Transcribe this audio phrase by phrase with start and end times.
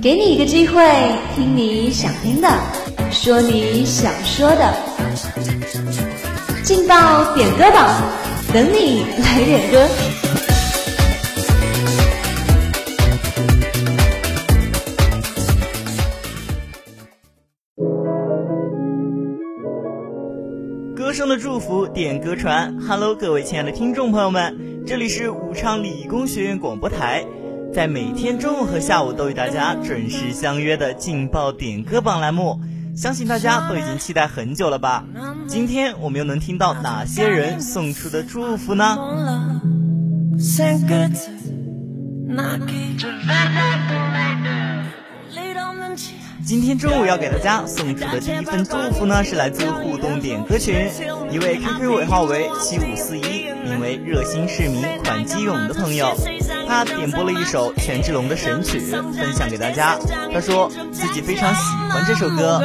[0.00, 0.82] 给你一个机会，
[1.34, 2.48] 听你想听的，
[3.10, 4.74] 说你想说的，
[6.62, 8.02] 劲爆点歌榜，
[8.52, 9.88] 等你来点歌。
[20.94, 22.74] 歌声的祝福，点歌传。
[22.88, 27.24] Hello，各位亲爱的听众朋友们，这里是武昌理工学院广播台。
[27.72, 32.60] 在每天中午和下午都与大家准时相约的劲爆点歌榜栏目，
[32.96, 35.04] 相信大家都已经期待很久了吧？
[35.46, 38.98] 今天我们又能听到哪些人送出的祝福呢？
[46.44, 50.74] 今天中午要给大家送出的第一份祝福呢，是来自互动点歌群
[51.30, 56.08] 一位 QQ 尾号为七五四一，名为热心市民款基勇的朋友。
[56.66, 59.96] 他点播了一首权志龙的神曲，分享给大家。
[60.32, 62.60] 他说自己非常喜欢这首歌。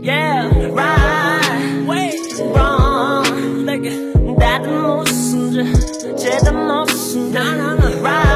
[0.00, 1.84] Yeah, right.
[1.88, 2.40] Wait.
[2.54, 3.64] Wrong.
[3.64, 3.90] 내게
[4.38, 7.32] 다른 모습 제대로 모습.
[7.32, 8.00] No, no, no.
[8.00, 8.27] Right.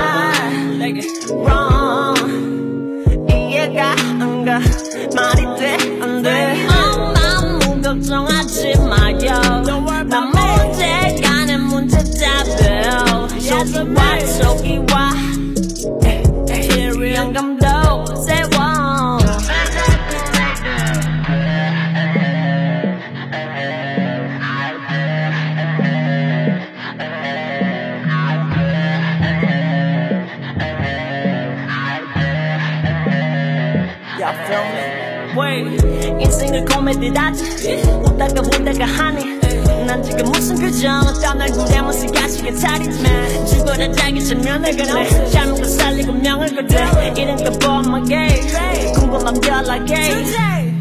[36.20, 39.42] 인생을고매듯하지 웃다가보다가 하네
[39.86, 49.94] 난 지금 무슨표정어떤 얼굴에 무슨가시가차리지만 죽어라 자기 전면을걸래삶을살리고 명을걸래이른거 born my game 궁금함 연락해.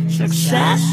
[0.10, 0.84] Success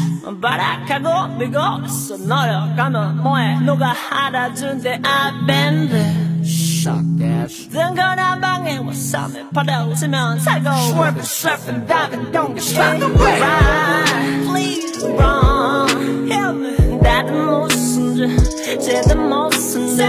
[0.41, 2.17] 바락하고 밀고 있어.
[2.17, 3.59] 너려가면 뭐해?
[3.61, 5.01] 누가 알아준대?
[5.01, 6.29] I've been there
[6.78, 13.40] Suck that 등거난 방에 와서 파도 웃으면 살고 Swerving, surfing, diving, don't get swept away
[13.40, 20.04] Right, please run Help me 나도 무슨 죄 쟤도 무슨 죄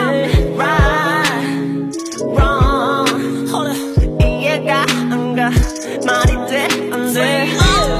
[0.56, 3.78] Right, run Hold up
[4.22, 5.50] 이해가 안 가
[6.06, 7.50] 말이 돼 안 돼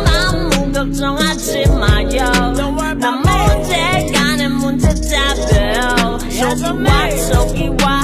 [0.06, 2.54] 너무 걱정하지 마요
[3.00, 8.04] 난 문제가 내 문제 답해요 여기 와 저기 와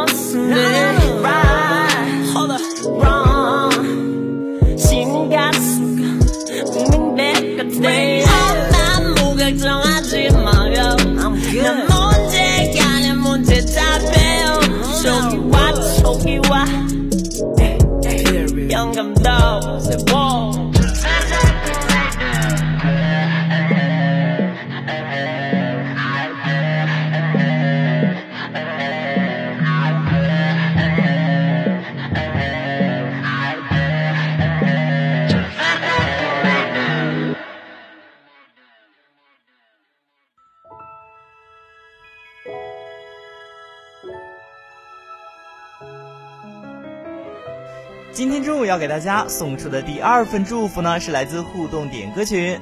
[48.13, 52.59] 今天中午要给大家送出的第二份祝福呢，是来自互动点歌群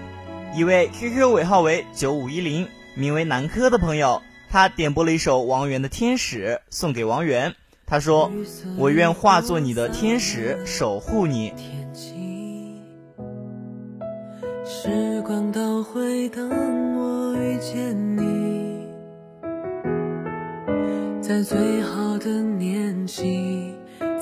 [0.55, 7.55] 一位 QQ 尾号为九五一零，名为南柯的朋友，他点播了一首王源的《天使》，送给王源。
[7.87, 8.31] 他说
[8.77, 11.51] ：“我愿化作你的天使，守护你。”
[14.63, 16.47] 时光倒回，当
[16.95, 18.87] 我遇见你，
[21.21, 22.48] 在最好的。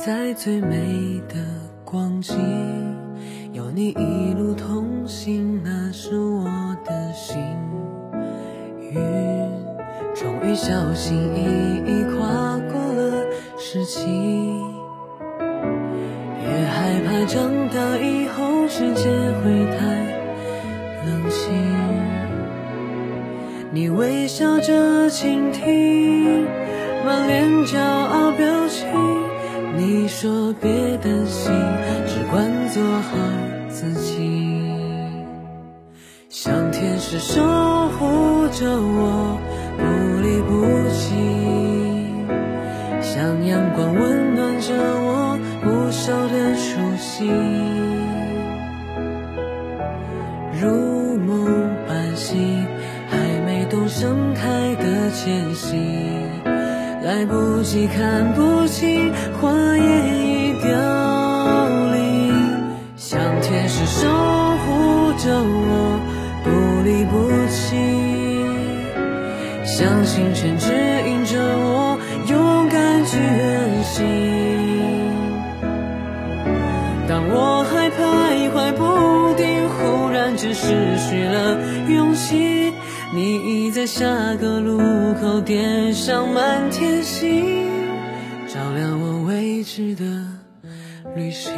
[0.07, 1.35] 在最美的
[1.83, 2.33] 光景，
[3.51, 6.45] 有你一路同行，那是我
[6.85, 7.37] 的幸
[8.79, 8.93] 运。
[10.15, 13.25] 终于小心翼翼跨过了
[13.57, 14.07] 十七，
[16.41, 19.09] 也害怕长大以后世界
[19.43, 19.83] 会太
[21.05, 21.53] 冷清。
[23.73, 26.45] 你微笑着倾听，
[27.05, 29.16] 满脸骄傲表情。
[29.89, 31.49] 你说别担心，
[32.05, 33.17] 只管做好
[33.69, 34.61] 自己。
[36.27, 37.41] 像天使守
[37.91, 39.39] 护着我，
[39.77, 39.83] 不
[40.21, 40.49] 离不
[40.89, 41.15] 弃；
[43.01, 47.31] 像阳光温暖着我，不少的初心。
[50.61, 51.45] 如梦
[51.87, 52.65] 般醒，
[53.09, 56.06] 还没懂盛开的艰辛，
[57.07, 60.67] 来不及看不清，花也已凋
[61.93, 62.35] 零。
[62.97, 66.01] 像天使守护着我，
[66.43, 66.49] 不
[66.83, 67.15] 离不
[67.47, 67.77] 弃；
[69.63, 70.67] 相信全知
[83.13, 84.05] 你已在下
[84.35, 84.79] 个路
[85.21, 87.65] 口点上满天星，
[88.47, 90.03] 照亮我未知的
[91.15, 91.53] 旅行。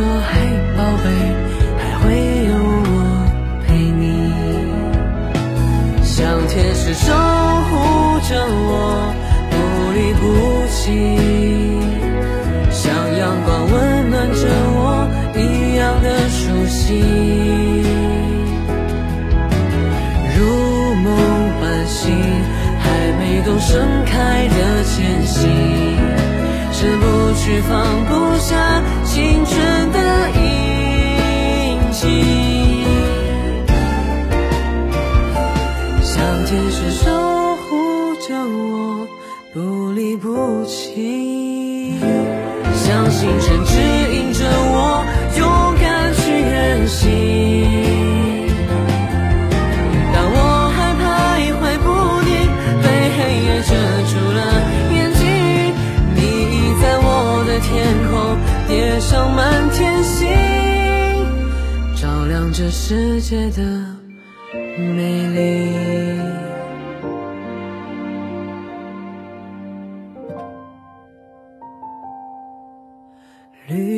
[0.00, 0.32] 说：“嘿，
[0.76, 1.06] 宝贝，
[1.76, 2.04] 还会
[2.48, 2.52] 有
[2.88, 2.96] 我
[3.66, 3.68] 陪
[4.00, 4.02] 你。”
[6.02, 6.16] 像
[6.48, 7.72] 天使守护
[8.28, 8.72] 着我，
[9.50, 9.54] 不
[9.92, 10.22] 离不
[10.72, 10.80] 弃，
[12.70, 12.80] 像
[13.18, 13.74] 阳光温
[14.10, 14.42] 暖着
[14.72, 14.80] 我
[15.36, 15.38] 一
[15.76, 16.80] 样的熟悉，
[20.34, 20.38] 如
[21.04, 21.06] 梦
[21.60, 22.08] 般醒，
[22.80, 22.88] 还
[23.18, 23.68] 没懂盛
[24.06, 25.38] 开的艰辛，
[26.72, 27.04] 失不
[27.34, 27.70] 去放
[28.06, 28.56] 不下
[36.50, 37.08] 天使守
[37.58, 39.06] 护着我，
[39.54, 41.94] 不离不弃；
[42.74, 43.78] 像星辰指
[44.12, 45.04] 引着我，
[45.38, 45.46] 勇
[45.80, 47.06] 敢去远行。
[50.12, 50.38] 当我
[50.74, 51.86] 还徘徊不
[52.24, 52.28] 定，
[52.82, 53.70] 被黑夜遮
[54.10, 54.40] 住了
[54.92, 55.22] 眼睛，
[56.16, 56.18] 你
[56.50, 57.06] 已在我
[57.46, 57.70] 的天
[58.10, 58.12] 空
[58.66, 60.26] 叠上满天星，
[61.94, 63.62] 照亮这世界的
[64.96, 66.09] 美丽。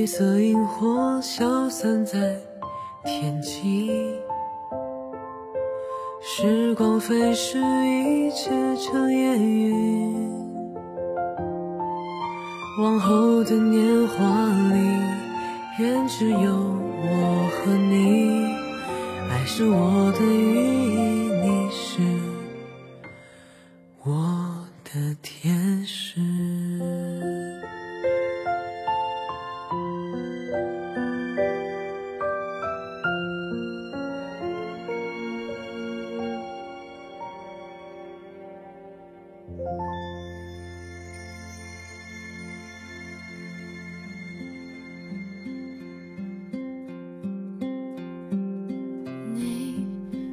[0.03, 2.37] 绿色萤火消散在
[3.05, 3.89] 天际，
[6.21, 10.29] 时光飞逝，一切成烟云。
[12.81, 14.81] 往后的年华里，
[15.79, 18.57] 愿只有我和你。
[19.31, 20.25] 爱是我的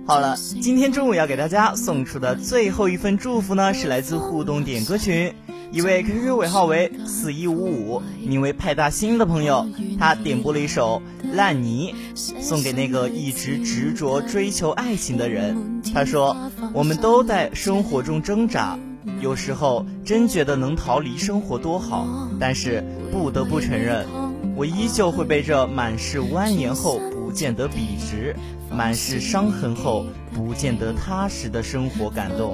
[0.10, 5.32] 好了，今天中午要给大家送出的最后一份祝福呢，是来自互动点歌群
[5.72, 9.68] 一位 QQ 尾号为四一五五，名为派大星的朋友，
[10.00, 11.00] 他点播了一首
[11.36, 11.94] 《烂泥》，
[12.42, 15.84] 送给那个一直执着追求爱情的人。
[15.94, 16.36] 他说
[16.74, 18.80] ：“我们都在生活中挣扎，
[19.22, 24.08] 有时候真觉得能逃离生活多好，但是不得不承认，
[24.56, 28.36] 我依旧会被这满是蜿蜒后不见得笔直。”
[28.72, 32.54] 满是伤痕后不见得踏实的生活感动，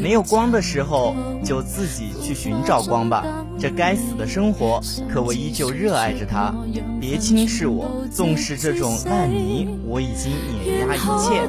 [0.00, 1.14] 没有光的时候
[1.44, 3.24] 就自己去寻找光吧。
[3.58, 6.54] 这该死的生活，可我依旧热爱着它。
[7.00, 10.32] 别轻视我，纵使这种烂泥，我已经
[10.64, 11.48] 碾压一切。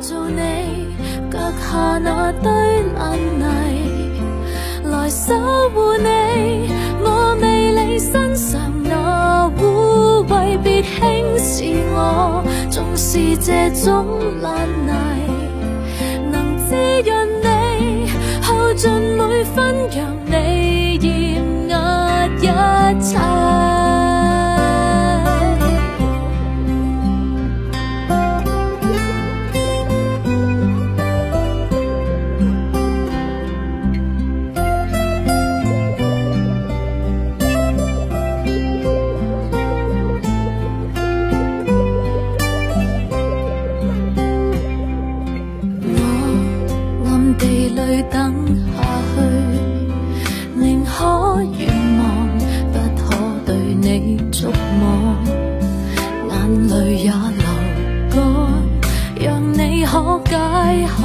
[1.30, 2.52] 腳下那堆
[2.96, 4.20] 爛泥，
[4.86, 5.36] 來守
[5.76, 6.72] 护你。
[7.02, 12.37] 我未理身上那污秽，别轻视我，
[13.10, 14.06] 是这种
[14.42, 14.92] 烂泥，
[16.30, 18.12] 能滋润你，
[18.42, 23.77] 耗尽每分，让你艳压一切。
[48.12, 48.34] 等
[48.76, 48.82] 下
[49.16, 49.18] 去，
[50.56, 52.02] 宁可愿望，
[52.72, 53.06] 不可
[53.46, 55.16] 对你捉摸，
[56.30, 57.46] 眼泪也流
[58.10, 58.20] 干，
[59.20, 59.92] 让你可
[60.26, 60.36] 解
[60.88, 60.98] 渴，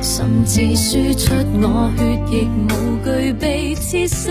[0.00, 2.00] 甚至输出我血
[2.30, 2.72] 液，无
[3.04, 4.30] 惧被刺死。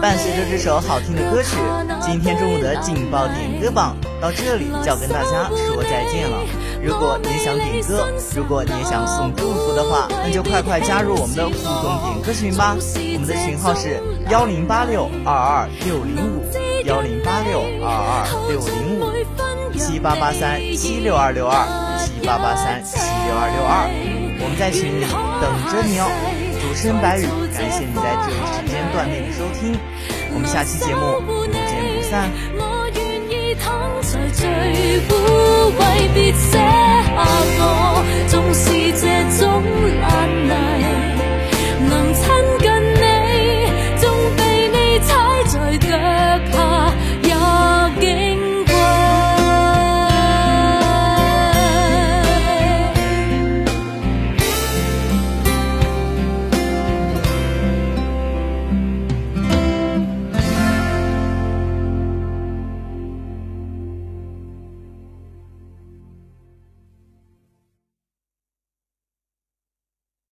[0.00, 1.56] 伴随着这首好听的歌曲，
[2.00, 6.38] 今天中午的劲爆点歌榜到这里就要跟大家说再见了。
[6.84, 12.76] 如果你想点歌，如果你想送祝福的话，那就快快加入我们的互动点歌群吧。
[13.14, 16.44] 我们的群号是幺零八六二二六零五
[16.84, 21.64] 幺零八六二二六零五七八八三七六二六二
[21.98, 23.88] 七八八三七六二六二。
[24.40, 25.06] 我们在群里
[25.40, 26.04] 等着你哦，
[26.60, 27.24] 主持人白宇，
[27.56, 29.72] 感谢你在这一时间段内的收听，
[30.34, 32.73] 我们下期节目不见不散。
[33.54, 34.46] 躺在最
[35.08, 35.14] 枯
[35.78, 35.82] 萎，
[36.14, 36.58] 别舍下
[37.58, 37.62] 我，
[38.28, 38.62] 纵是
[39.00, 39.02] 这
[39.38, 39.42] 种
[40.00, 40.04] 烂
[40.48, 40.52] 泥。